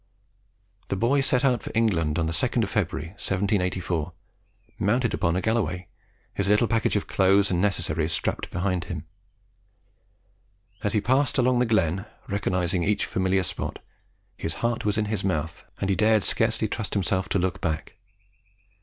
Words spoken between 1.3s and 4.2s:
out for England on the 2nd of February, 1784,